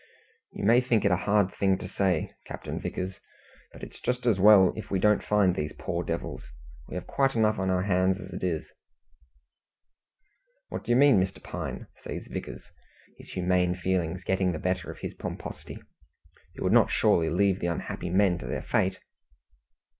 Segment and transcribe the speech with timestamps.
[0.51, 3.19] "You may think it a hard thing to say, Captain Vickers,
[3.71, 6.41] but it's just as well if we don't find these poor devils.
[6.87, 8.65] We have quite enough on our hands as it is."
[10.69, 11.43] "What do you mean, Mr.
[11.43, 12.71] Pine?" says Vickers,
[13.19, 15.77] his humane feelings getting the better of his pomposity.
[16.55, 18.97] "You would not surely leave the unhappy men to their fate."